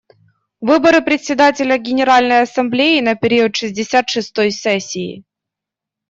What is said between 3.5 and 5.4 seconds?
шестьдесят шестой сессии.